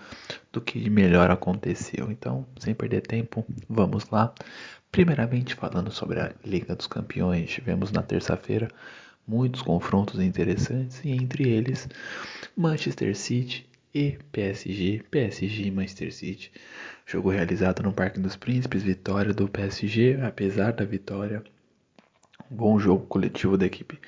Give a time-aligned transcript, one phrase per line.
[0.54, 2.10] do que de melhor aconteceu.
[2.10, 4.34] Então, sem perder tempo, vamos lá.
[4.92, 8.70] Primeiramente, falando sobre a Liga dos Campeões, tivemos na terça-feira
[9.28, 11.88] muitos confrontos interessantes e entre eles
[12.56, 16.52] Manchester City e PSG, PSG e Manchester City.
[17.06, 21.44] Jogo realizado no Parque dos Príncipes, vitória do PSG, apesar da vitória
[22.52, 24.00] um bom jogo coletivo da equipe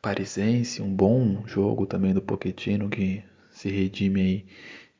[0.00, 4.46] parisense, um bom jogo também do Pochettino que se redime aí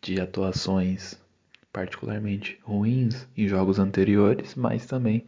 [0.01, 1.21] de atuações
[1.73, 5.25] particularmente ruins em jogos anteriores, mas também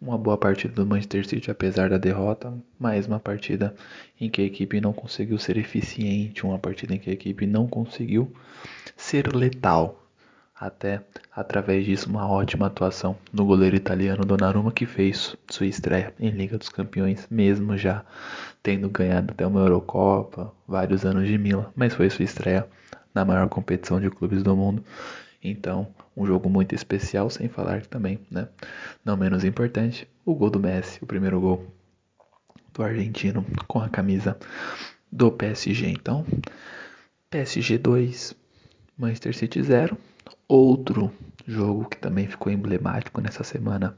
[0.00, 3.74] uma boa partida do Manchester City apesar da derrota, mais uma partida
[4.20, 7.66] em que a equipe não conseguiu ser eficiente, uma partida em que a equipe não
[7.66, 8.32] conseguiu
[8.96, 10.09] ser letal
[10.60, 11.00] até
[11.34, 16.58] através disso uma ótima atuação no goleiro italiano Donnarumma que fez sua estreia em Liga
[16.58, 18.04] dos Campeões, mesmo já
[18.62, 22.68] tendo ganhado até uma Eurocopa, vários anos de Milan, mas foi sua estreia
[23.14, 24.84] na maior competição de clubes do mundo.
[25.42, 28.46] Então, um jogo muito especial, sem falar também, né,
[29.02, 31.64] não menos importante, o gol do Messi, o primeiro gol
[32.74, 34.36] do argentino com a camisa
[35.10, 35.88] do PSG.
[35.88, 36.26] Então,
[37.30, 38.34] PSG 2,
[38.98, 39.96] Manchester City 0.
[40.50, 41.12] Outro
[41.46, 43.96] jogo que também ficou emblemático nessa semana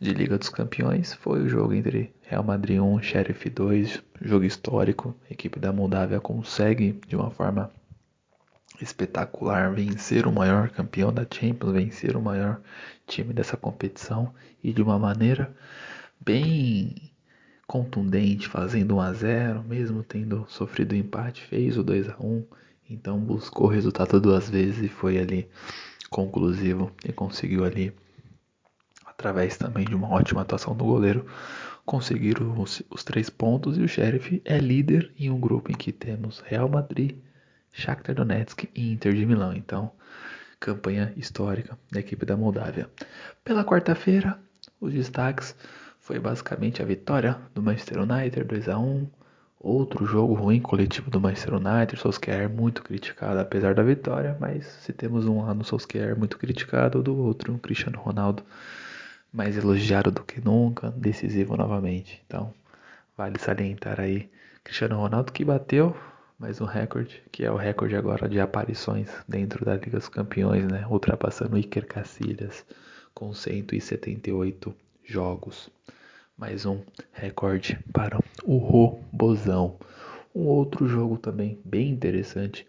[0.00, 5.14] de Liga dos Campeões foi o jogo entre Real Madrid 1 Sheriff 2, jogo histórico.
[5.28, 7.70] A equipe da Moldávia consegue de uma forma
[8.80, 12.58] espetacular vencer o maior campeão da Champions, vencer o maior
[13.06, 14.32] time dessa competição
[14.64, 15.54] e de uma maneira
[16.18, 17.12] bem
[17.66, 22.46] contundente, fazendo 1 a 0, mesmo tendo sofrido empate, fez o 2 a 1
[22.90, 25.48] então buscou o resultado duas vezes e foi ali
[26.10, 27.92] conclusivo e conseguiu ali,
[29.06, 31.24] através também de uma ótima atuação do goleiro,
[31.86, 35.92] conseguir os, os três pontos e o Sheriff é líder em um grupo em que
[35.92, 37.16] temos Real Madrid,
[37.72, 39.54] Shakhtar Donetsk e Inter de Milão.
[39.54, 39.92] Então,
[40.58, 42.90] campanha histórica da equipe da Moldávia.
[43.44, 44.38] Pela quarta-feira,
[44.80, 45.54] os destaques
[45.98, 49.06] foi basicamente a vitória do Manchester United 2 a 1,
[49.62, 54.90] Outro jogo ruim coletivo do Manchester United, Solskjaer muito criticado apesar da vitória, mas se
[54.90, 58.42] temos um lado no Solskjaer muito criticado, do outro, o Cristiano Ronaldo
[59.30, 62.22] mais elogiado do que nunca, decisivo novamente.
[62.26, 62.54] Então,
[63.14, 64.30] vale salientar aí
[64.64, 65.94] Cristiano Ronaldo que bateu
[66.38, 70.66] mais um recorde, que é o recorde agora de aparições dentro da Liga dos Campeões,
[70.66, 70.86] né?
[70.88, 72.64] Ultrapassando Iker Casillas
[73.12, 75.68] com 178 jogos
[76.40, 76.80] mais um
[77.12, 79.76] recorde para o Robozão.
[80.34, 82.66] Um outro jogo também bem interessante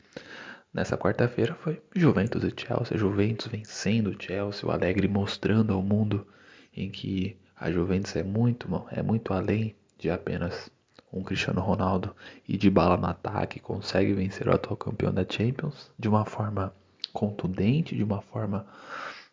[0.74, 2.98] nessa quarta-feira foi Juventus e Chelsea.
[2.98, 6.28] Juventus vencendo o Chelsea, o Alegre mostrando ao mundo
[6.76, 10.70] em que a Juventus é muito, é muito além de apenas
[11.10, 12.14] um Cristiano Ronaldo
[12.46, 16.76] e de bala no ataque, consegue vencer o atual campeão da Champions de uma forma
[17.14, 18.68] contundente, de uma forma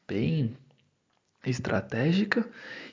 [0.06, 0.56] bem
[1.50, 2.46] estratégica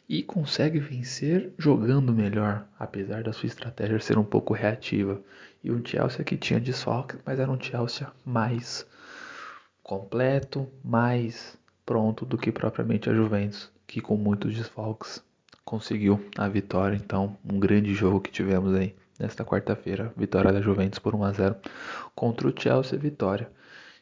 [0.08, 5.22] e consegue vencer jogando melhor, apesar da sua estratégia ser um pouco reativa.
[5.64, 8.86] E um Chelsea que tinha desfalques, mas era um Chelsea mais
[9.82, 15.24] completo, mais pronto do que propriamente a Juventus, que com muitos desfalques
[15.64, 16.96] conseguiu a vitória.
[16.96, 21.32] Então, um grande jogo que tivemos aí nesta quarta-feira, vitória da Juventus por 1 a
[21.32, 21.56] 0
[22.14, 23.50] contra o Chelsea, vitória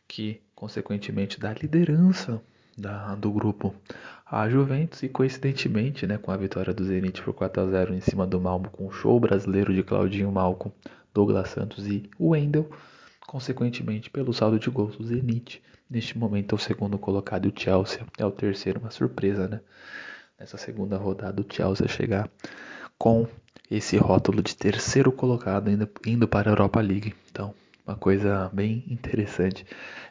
[0.08, 2.42] que consequentemente dá liderança
[2.78, 3.74] da, do grupo
[4.26, 8.02] a Juventus e coincidentemente, né, com a vitória do Zenit por 4 a 0 em
[8.02, 10.72] cima do Malmo com o show brasileiro de Claudinho Malcom,
[11.14, 12.70] Douglas Santos e Wendel,
[13.28, 17.54] consequentemente pelo saldo de gols do Zenit, neste momento é o segundo colocado e o
[17.56, 19.62] Chelsea é o terceiro, uma surpresa, né?
[20.40, 22.28] Nessa segunda rodada o Chelsea chegar
[22.98, 23.28] com
[23.70, 27.14] esse rótulo de terceiro colocado indo, indo para a Europa League.
[27.32, 27.54] Então,
[27.86, 29.66] uma coisa bem interessante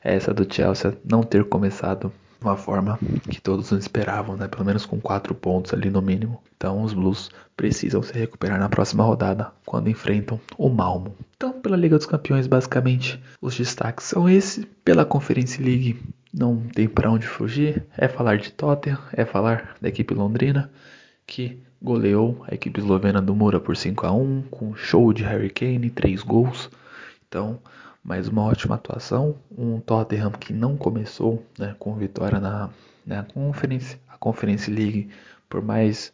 [0.05, 2.99] é essa do Chelsea não ter começado uma forma
[3.31, 4.49] que todos esperavam, né?
[4.49, 6.43] Pelo menos com quatro pontos ali no mínimo.
[6.57, 11.17] Então os Blues precisam se recuperar na próxima rodada quando enfrentam o Malmo.
[11.37, 14.65] Então, pela Liga dos Campeões, basicamente, os destaques são esses.
[14.85, 16.01] Pela Conference League,
[16.33, 17.85] não tem para onde fugir.
[17.97, 20.71] É falar de Tottenham, é falar da equipe londrina,
[21.27, 25.51] que goleou a equipe eslovena do Mura por 5 a 1 com show de Harry
[25.51, 26.71] Kane, 3 gols.
[27.27, 27.59] Então,
[28.03, 29.39] mais uma ótima atuação.
[29.57, 32.71] Um Tottenham que não começou né, com vitória na,
[33.07, 35.11] na Conference, a Conference League,
[35.49, 36.13] por mais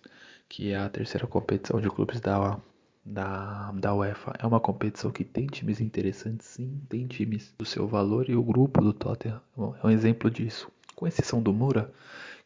[0.48, 2.58] que é a terceira competição de clubes da,
[3.04, 7.86] da, da UEFA é uma competição que tem times interessantes, sim, tem times do seu
[7.86, 9.40] valor e o grupo do Tottenham
[9.82, 10.70] é um exemplo disso.
[10.94, 11.92] Com exceção do Mura,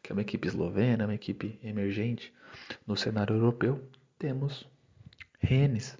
[0.01, 2.31] que é uma equipe eslovena, uma equipe emergente
[2.85, 3.81] no cenário europeu,
[4.19, 4.67] temos
[5.39, 5.97] Rennes,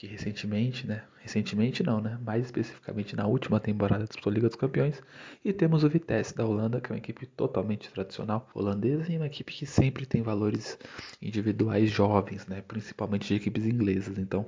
[0.00, 5.02] que recentemente, né, recentemente não, né, mais especificamente na última temporada da Liga dos Campeões,
[5.44, 9.26] e temos o Vitesse da Holanda, que é uma equipe totalmente tradicional holandesa e uma
[9.26, 10.78] equipe que sempre tem valores
[11.20, 14.16] individuais jovens, né, principalmente de equipes inglesas.
[14.16, 14.46] Então,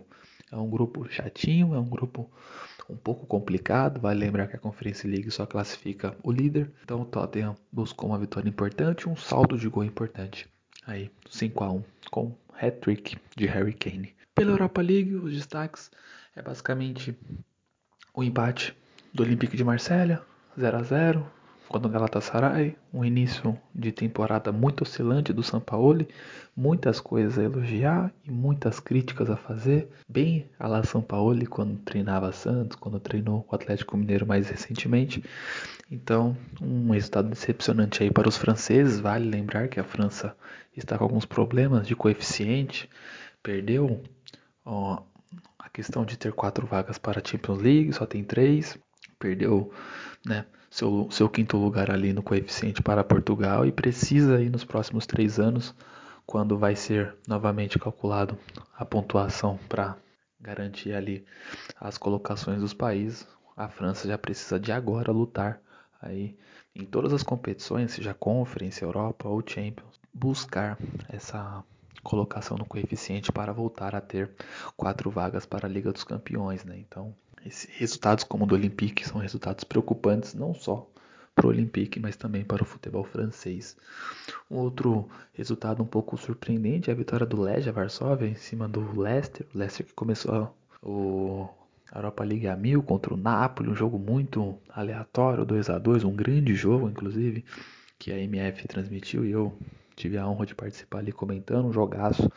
[0.50, 2.30] é um grupo chatinho, é um grupo
[2.88, 4.00] um pouco complicado.
[4.00, 6.70] Vale lembrar que a Conference League só classifica o líder.
[6.82, 10.48] Então o Tottenham buscou uma vitória importante, um saldo de gol importante.
[10.86, 14.14] Aí, 5 a 1 com hat-trick de Harry Kane.
[14.34, 15.90] Pela Europa League, os destaques.
[16.34, 17.16] É basicamente
[18.14, 18.74] o empate
[19.12, 20.22] do Olympique de Marselha,
[20.58, 21.32] 0 a 0
[21.72, 26.06] quando o Galatasaray, um início de temporada muito oscilante do Sampaoli,
[26.54, 32.30] muitas coisas a elogiar e muitas críticas a fazer, bem a la Sampaoli quando treinava
[32.30, 35.24] Santos, quando treinou o Atlético Mineiro mais recentemente.
[35.90, 40.36] Então, um resultado decepcionante aí para os franceses, vale lembrar que a França
[40.76, 42.86] está com alguns problemas de coeficiente,
[43.42, 44.02] perdeu
[44.64, 48.78] a questão de ter quatro vagas para a Champions League, só tem três,
[49.18, 49.72] perdeu,
[50.24, 50.46] né?
[50.72, 55.38] seu, seu quinto lugar ali no coeficiente para Portugal e precisa aí nos próximos três
[55.38, 55.74] anos,
[56.24, 58.38] quando vai ser novamente calculado
[58.74, 59.96] a pontuação para
[60.40, 61.26] garantir ali
[61.78, 65.60] as colocações dos países, a França já precisa de agora lutar
[66.00, 66.36] aí
[66.74, 70.78] em todas as competições, seja Conference, Europa ou Champions, buscar
[71.10, 71.62] essa
[72.02, 74.30] colocação no coeficiente para voltar a ter
[74.76, 76.78] quatro vagas para a Liga dos Campeões, né?
[76.78, 77.14] Então
[77.76, 80.88] resultados como o do Olympique são resultados preocupantes não só
[81.34, 83.76] para o Olympique, mas também para o futebol francês.
[84.50, 89.00] Um outro resultado um pouco surpreendente é a vitória do Legia Varsóvia em cima do
[89.00, 89.46] Leicester.
[89.54, 91.48] O Leicester que começou o
[91.90, 96.04] a Europa League a mil contra o Napoli, um jogo muito aleatório, 2 a 2
[96.04, 97.44] um grande jogo, inclusive,
[97.98, 99.52] que a MF transmitiu e eu
[99.94, 102.30] tive a honra de participar ali comentando, um jogaço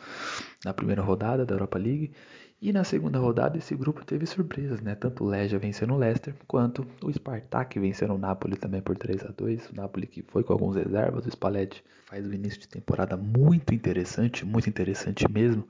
[0.64, 2.12] na primeira rodada da Europa League.
[2.60, 4.94] E na segunda rodada esse grupo teve surpresas, né?
[4.94, 9.24] Tanto o Legia vencendo o Leicester, quanto o Spartak vencendo o Napoli também por 3
[9.24, 12.68] a 2 O Napoli que foi com alguns reservas, o Spalletti faz o início de
[12.68, 15.68] temporada muito interessante, muito interessante mesmo,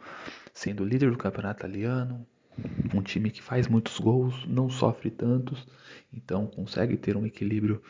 [0.54, 2.24] sendo líder do campeonato italiano,
[2.94, 5.66] um time que faz muitos gols, não sofre tantos,
[6.12, 7.82] então consegue ter um equilíbrio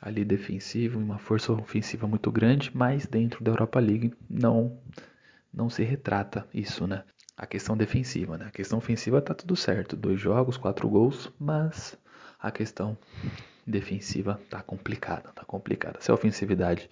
[0.00, 4.78] ali defensivo e uma força ofensiva muito grande, mas dentro da Europa League não
[5.52, 7.02] não se retrata isso, né?
[7.36, 8.46] a questão defensiva, né?
[8.46, 11.96] A questão ofensiva tá tudo certo, dois jogos, quatro gols, mas
[12.40, 12.96] a questão
[13.66, 16.00] defensiva tá complicada, tá complicada.
[16.00, 16.88] Se a ofensividade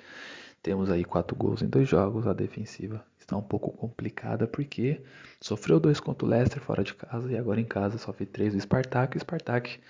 [0.63, 5.03] temos aí quatro gols em dois jogos, a defensiva está um pouco complicada porque
[5.41, 8.61] sofreu dois contra o Leicester fora de casa e agora em casa sofre três do
[8.61, 9.81] Spartak, Spartak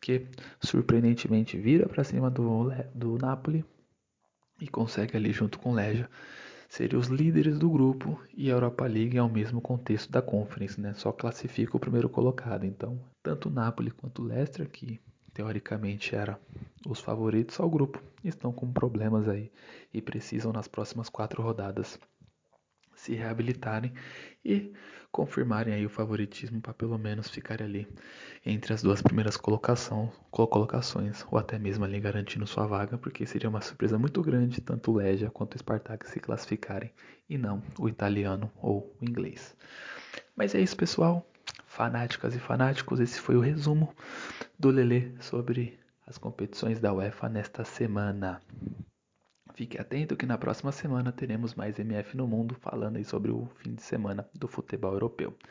[0.00, 0.26] que
[0.60, 3.64] surpreendentemente vira para cima do do Napoli
[4.60, 6.08] e consegue ali junto com o Legia
[6.68, 10.80] seriam os líderes do grupo e a Europa League é o mesmo contexto da Conference,
[10.80, 10.92] né?
[10.94, 12.64] Só classifica o primeiro colocado.
[12.64, 15.00] Então, tanto o Napoli quanto o Leicester, que
[15.32, 16.36] teoricamente eram
[16.84, 19.52] os favoritos ao grupo, estão com problemas aí
[19.92, 21.98] e precisam nas próximas quatro rodadas
[23.04, 23.92] se reabilitarem
[24.42, 24.72] e
[25.12, 27.86] confirmarem aí o favoritismo para pelo menos ficar ali
[28.44, 33.48] entre as duas primeiras colocação, colocações ou até mesmo ali garantindo sua vaga, porque seria
[33.48, 36.90] uma surpresa muito grande tanto o Legia quanto o Spartak se classificarem
[37.28, 39.54] e não o italiano ou o inglês.
[40.34, 41.26] Mas é isso, pessoal.
[41.66, 43.94] Fanáticas e fanáticos, esse foi o resumo
[44.58, 48.40] do Lelê sobre as competições da UEFA nesta semana.
[49.54, 53.74] Fique atento que na próxima semana teremos mais MF no mundo falando sobre o fim
[53.74, 55.34] de semana do futebol europeu.